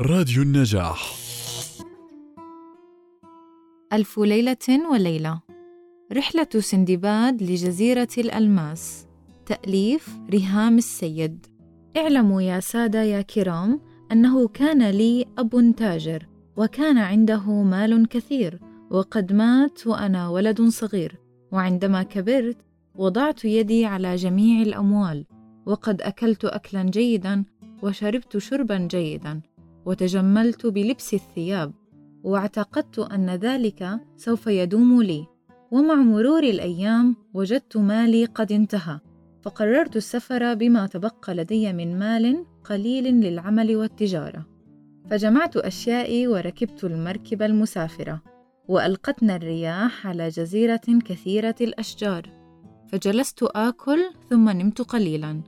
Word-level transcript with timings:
راديو 0.00 0.42
النجاح. 0.42 1.14
ألف 3.92 4.18
ليلة 4.18 4.90
وليلة. 4.92 5.40
رحلة 6.12 6.48
سندباد 6.58 7.42
لجزيرة 7.42 8.08
الألماس. 8.18 9.06
تأليف 9.46 10.08
ريهام 10.30 10.78
السيد. 10.78 11.46
اعلموا 11.96 12.42
يا 12.42 12.60
سادة 12.60 13.02
يا 13.02 13.22
كرام 13.22 13.80
أنه 14.12 14.48
كان 14.48 14.90
لي 14.90 15.26
أب 15.38 15.74
تاجر 15.76 16.26
وكان 16.56 16.98
عنده 16.98 17.62
مال 17.62 18.08
كثير 18.08 18.60
وقد 18.90 19.32
مات 19.32 19.86
وأنا 19.86 20.28
ولد 20.28 20.62
صغير. 20.62 21.20
وعندما 21.52 22.02
كبرت 22.02 22.56
وضعت 22.94 23.44
يدي 23.44 23.86
على 23.86 24.16
جميع 24.16 24.62
الأموال 24.62 25.26
وقد 25.66 26.02
أكلت 26.02 26.44
أكلا 26.44 26.82
جيدا 26.82 27.44
وشربت 27.82 28.38
شربا 28.38 28.78
جيدا. 28.78 29.40
وتجملت 29.86 30.66
بلبس 30.66 31.14
الثياب 31.14 31.72
واعتقدت 32.22 32.98
أن 32.98 33.30
ذلك 33.30 34.00
سوف 34.16 34.46
يدوم 34.46 35.02
لي. 35.02 35.26
ومع 35.70 35.94
مرور 35.94 36.42
الأيام 36.42 37.16
وجدت 37.34 37.76
مالي 37.76 38.24
قد 38.24 38.52
انتهى 38.52 38.98
فقررت 39.42 39.96
السفر 39.96 40.54
بما 40.54 40.86
تبقى 40.86 41.34
لدي 41.34 41.72
من 41.72 41.98
مال 41.98 42.46
قليل 42.64 43.04
للعمل 43.04 43.76
والتجارة. 43.76 44.46
فجمعت 45.10 45.56
أشيائي 45.56 46.28
وركبت 46.28 46.84
المركب 46.84 47.42
المسافرة 47.42 48.22
وألقتنا 48.68 49.36
الرياح 49.36 50.06
على 50.06 50.28
جزيرة 50.28 50.80
كثيرة 51.04 51.54
الأشجار. 51.60 52.30
فجلست 52.92 53.42
آكل 53.42 54.00
ثم 54.30 54.48
نمت 54.48 54.82
قليلا 54.82 55.40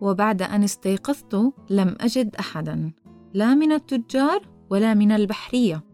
وبعد 0.00 0.42
أن 0.42 0.62
استيقظت 0.62 1.52
لم 1.70 1.96
أجد 2.00 2.36
احدا. 2.36 2.92
لا 3.34 3.54
من 3.54 3.72
التجار 3.72 4.48
ولا 4.70 4.94
من 4.94 5.12
البحرية 5.12 5.84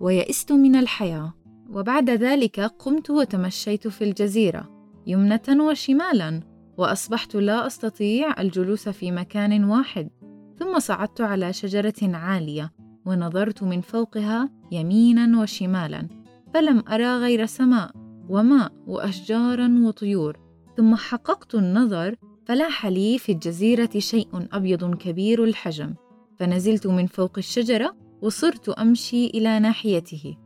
ويئست 0.00 0.52
من 0.52 0.76
الحياة. 0.76 1.34
وبعد 1.70 2.10
ذلك 2.10 2.60
قمت 2.60 3.10
وتمشيت 3.10 3.88
في 3.88 4.04
الجزيرة 4.04 4.70
يمنة 5.06 5.66
وشمالا 5.68 6.40
وأصبحت 6.78 7.34
لا 7.36 7.66
أستطيع 7.66 8.40
الجلوس 8.40 8.88
في 8.88 9.10
مكان 9.10 9.64
واحد. 9.64 10.10
ثم 10.58 10.78
صعدت 10.78 11.20
على 11.20 11.52
شجرة 11.52 11.94
عالية 12.02 12.72
ونظرت 13.06 13.62
من 13.62 13.80
فوقها 13.80 14.50
يمينا 14.72 15.40
وشمالا 15.40 16.08
فلم 16.54 16.84
أرى 16.88 17.16
غير 17.16 17.46
سماء 17.46 17.90
وماء 18.28 18.72
واشجارا 18.86 19.80
وطيور. 19.82 20.38
ثم 20.76 20.94
حققت 20.94 21.54
النظر 21.54 22.16
فلاح 22.46 22.86
لي 22.86 23.18
في 23.18 23.32
الجزيرة 23.32 23.90
شيء 23.98 24.28
أبيض 24.52 24.94
كبير 24.94 25.44
الحجم. 25.44 25.94
فنزلت 26.38 26.86
من 26.86 27.06
فوق 27.06 27.38
الشجرة 27.38 27.96
وصرت 28.22 28.68
أمشي 28.68 29.26
إلى 29.26 29.58
ناحيته 29.58 30.36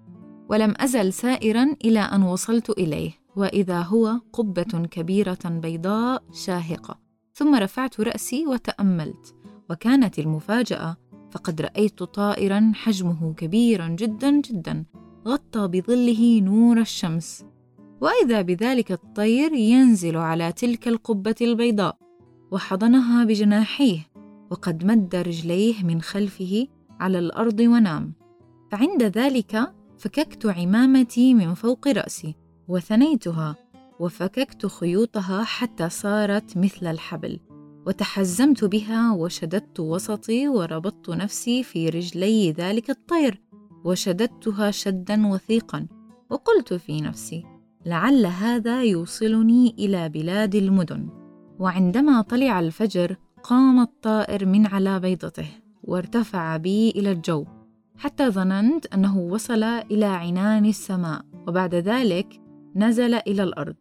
ولم 0.48 0.74
أزل 0.76 1.12
سائرا 1.12 1.76
إلى 1.84 2.00
أن 2.00 2.22
وصلت 2.22 2.70
إليه 2.70 3.12
وإذا 3.36 3.80
هو 3.80 4.20
قبة 4.32 4.86
كبيرة 4.90 5.38
بيضاء 5.44 6.22
شاهقة. 6.32 6.98
ثم 7.34 7.54
رفعت 7.54 8.00
رأسي 8.00 8.46
وتأملت 8.46 9.34
وكانت 9.70 10.18
المفاجأة 10.18 10.96
فقد 11.30 11.60
رأيت 11.60 12.02
طائرا 12.02 12.72
حجمه 12.74 13.34
كبيرا 13.34 13.88
جدا 13.88 14.30
جدا 14.30 14.84
غطى 15.26 15.68
بظله 15.68 16.40
نور 16.40 16.80
الشمس. 16.80 17.44
وإذا 18.00 18.42
بذلك 18.42 18.92
الطير 18.92 19.52
ينزل 19.52 20.16
على 20.16 20.52
تلك 20.52 20.88
القبة 20.88 21.34
البيضاء 21.40 21.98
وحضنها 22.50 23.24
بجناحيه 23.24 24.00
وقد 24.50 24.84
مد 24.84 25.16
رجليه 25.16 25.84
من 25.84 26.02
خلفه 26.02 26.66
على 27.00 27.18
الأرض 27.18 27.60
ونام. 27.60 28.12
فعند 28.70 29.02
ذلك 29.02 29.72
فككت 29.98 30.46
عمامتي 30.46 31.34
من 31.34 31.54
فوق 31.54 31.88
رأسي 31.88 32.34
وثنيتها 32.68 33.56
وفككت 34.00 34.66
خيوطها 34.66 35.44
حتى 35.44 35.88
صارت 35.88 36.56
مثل 36.56 36.86
الحبل 36.86 37.40
وتحزمت 37.86 38.64
بها 38.64 39.12
وشددت 39.12 39.80
وسطي 39.80 40.48
وربطت 40.48 41.10
نفسي 41.10 41.62
في 41.62 41.88
رجلي 41.88 42.52
ذلك 42.52 42.90
الطير 42.90 43.40
وشددتها 43.84 44.70
شدا 44.70 45.26
وثيقا 45.26 45.86
وقلت 46.30 46.74
في 46.74 47.00
نفسي 47.00 47.44
لعل 47.86 48.26
هذا 48.26 48.82
يوصلني 48.82 49.74
إلى 49.78 50.08
بلاد 50.08 50.54
المدن. 50.54 51.08
وعندما 51.58 52.20
طلع 52.20 52.60
الفجر 52.60 53.16
قام 53.42 53.80
الطائر 53.80 54.46
من 54.46 54.66
على 54.66 55.00
بيضته 55.00 55.48
وارتفع 55.82 56.56
بي 56.56 56.90
إلى 56.90 57.12
الجو 57.12 57.44
حتى 57.98 58.30
ظننت 58.30 58.86
أنه 58.86 59.18
وصل 59.18 59.62
إلى 59.62 60.04
عنان 60.04 60.64
السماء 60.66 61.22
وبعد 61.48 61.74
ذلك 61.74 62.40
نزل 62.76 63.14
إلى 63.14 63.42
الأرض. 63.42 63.74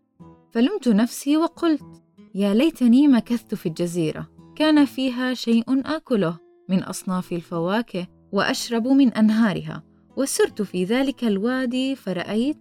فلمت 0.51 0.87
نفسي 0.87 1.37
وقلت 1.37 2.03
يا 2.35 2.53
ليتني 2.53 3.07
مكثت 3.07 3.55
في 3.55 3.65
الجزيرة 3.65 4.27
كان 4.55 4.85
فيها 4.85 5.33
شيء 5.33 5.63
آكله 5.95 6.37
من 6.69 6.83
أصناف 6.83 7.31
الفواكه 7.31 8.07
وأشرب 8.31 8.87
من 8.87 9.13
أنهارها 9.13 9.83
وسرت 10.17 10.61
في 10.61 10.83
ذلك 10.83 11.23
الوادي 11.23 11.95
فرأيت 11.95 12.57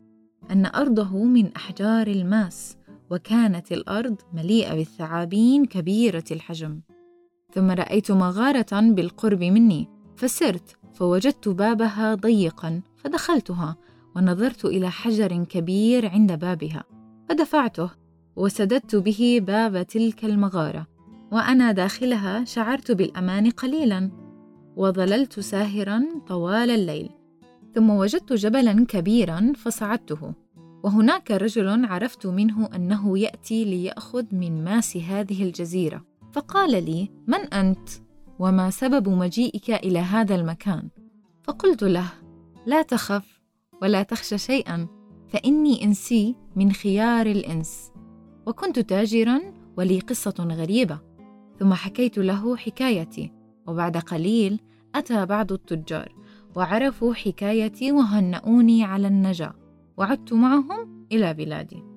أن 0.51 0.67
أرضه 0.67 1.25
من 1.25 1.53
أحجار 1.57 2.07
الماس 2.07 2.77
وكانت 3.11 3.73
الأرض 3.73 4.17
مليئة 4.35 4.75
بالثعابين 4.75 5.65
كبيرة 5.65 6.25
الحجم. 6.31 6.81
ثم 7.55 7.71
رأيت 7.71 8.11
مغارة 8.11 8.81
بالقرب 8.81 9.43
مني 9.43 9.89
فسرت 10.17 10.77
فوجدت 10.95 11.49
بابها 11.49 12.15
ضيقا 12.15 12.83
فدخلتها 12.97 13.77
ونظرت 14.17 14.65
إلى 14.65 14.91
حجر 14.91 15.45
كبير 15.45 16.09
عند 16.09 16.33
بابها 16.33 16.85
فدفعته 17.29 17.91
وسددت 18.37 18.97
به 18.97 19.41
باب 19.47 19.83
تلك 19.83 20.25
المغارة. 20.25 20.87
وأنا 21.33 21.73
داخلها 21.73 22.45
شعرت 22.45 22.93
بالأمان 22.93 23.51
قليلا 23.51 24.11
وظللت 24.77 25.41
ساهرا 25.41 26.05
طوال 26.29 26.71
الليل. 26.71 27.11
ثم 27.75 27.91
وجدت 27.91 28.33
جبلا 28.33 28.87
كبيرا 28.89 29.53
فصعدته. 29.57 30.46
وهناك 30.83 31.31
رجل 31.31 31.87
عرفت 31.87 32.27
منه 32.27 32.69
أنه 32.75 33.19
يأتي 33.19 33.65
ليأخذ 33.65 34.25
من 34.33 34.65
ماس 34.65 34.97
هذه 34.97 35.43
الجزيرة. 35.43 36.05
فقال 36.33 36.85
لي 36.85 37.11
من 37.27 37.55
أنت؟ 37.55 37.89
وما 38.39 38.71
سبب 38.71 39.09
مجيئك 39.09 39.71
إلى 39.71 39.99
هذا 39.99 40.35
المكان؟ 40.35 40.89
فقلت 41.43 41.83
له 41.83 42.13
لا 42.67 42.83
تخف 42.83 43.41
ولا 43.83 44.03
تخشى 44.03 44.39
شيئا 44.39 44.89
فإني 45.29 45.85
إنسي 45.85 46.35
من 46.57 46.73
خيار 46.73 47.27
الإنس. 47.27 47.91
وكنت 48.47 48.79
تاجرا 48.79 49.41
ولي 49.77 50.01
قصة 50.01 50.35
غريبة. 50.39 50.99
ثم 51.59 51.75
حكيت 51.75 52.19
له 52.19 52.57
حكايتي 52.57 53.33
وبعد 53.67 53.97
قليل 53.97 54.61
أتى 54.95 55.27
بعض 55.27 55.53
التجار 55.53 56.15
وعرفوا 56.57 57.15
حكايتي 57.15 57.93
وهنؤوني 57.93 58.85
على 58.85 59.09
النجاة. 59.09 59.55
وعدت 59.97 60.33
معهم 60.33 61.07
إلى 61.13 61.35
بلادي. 61.35 61.96